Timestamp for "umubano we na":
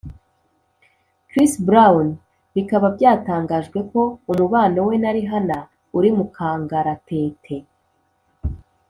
4.31-5.11